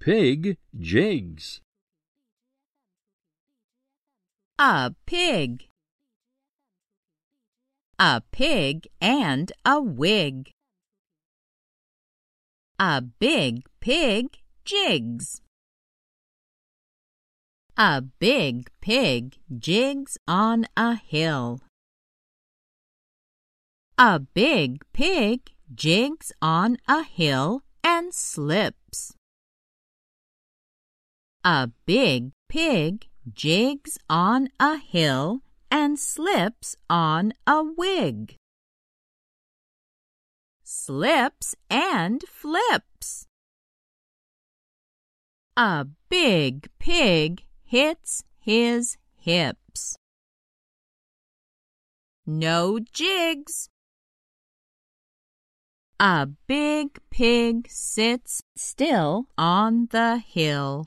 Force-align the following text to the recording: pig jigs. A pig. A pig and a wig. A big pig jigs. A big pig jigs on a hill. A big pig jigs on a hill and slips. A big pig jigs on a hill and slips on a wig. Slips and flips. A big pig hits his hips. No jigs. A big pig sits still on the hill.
pig 0.00 0.56
jigs. 0.80 1.60
A 4.58 4.94
pig. 5.04 5.66
A 7.98 8.22
pig 8.32 8.88
and 9.02 9.52
a 9.66 9.78
wig. 9.78 10.50
A 12.78 13.02
big 13.02 13.64
pig 13.80 14.38
jigs. 14.64 15.42
A 17.76 18.00
big 18.00 18.70
pig 18.80 19.36
jigs 19.58 20.16
on 20.26 20.66
a 20.78 20.94
hill. 20.94 21.60
A 23.98 24.18
big 24.18 24.80
pig 24.94 25.52
jigs 25.74 26.32
on 26.40 26.78
a 26.88 27.02
hill 27.04 27.62
and 27.84 28.14
slips. 28.14 29.12
A 31.44 31.70
big 31.86 32.32
pig 32.50 33.08
jigs 33.32 33.96
on 34.10 34.50
a 34.60 34.76
hill 34.76 35.40
and 35.70 35.98
slips 35.98 36.76
on 36.90 37.32
a 37.46 37.64
wig. 37.64 38.36
Slips 40.62 41.54
and 41.70 42.22
flips. 42.28 43.26
A 45.56 45.86
big 46.10 46.68
pig 46.78 47.44
hits 47.64 48.22
his 48.38 48.98
hips. 49.16 49.96
No 52.26 52.78
jigs. 52.80 53.70
A 55.98 56.26
big 56.46 56.98
pig 57.10 57.66
sits 57.70 58.42
still 58.56 59.28
on 59.38 59.88
the 59.90 60.18
hill. 60.18 60.86